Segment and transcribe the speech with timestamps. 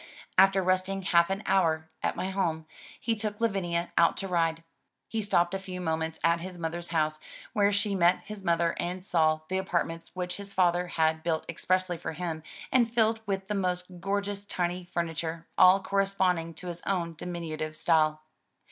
[0.35, 2.65] After resting half an hour at my home,
[2.99, 4.63] he took Lavinia out to ride.
[5.11, 7.19] 179 MY BOOK HOUSE He Stopped a few moments at his mother's house,
[7.53, 11.97] where she met his mother and saw the apartments which his father had built expressly
[11.97, 12.41] for him,
[12.71, 18.15] and filled with the most gorgeous tiny furniture— all corresponding to his own diminutive size.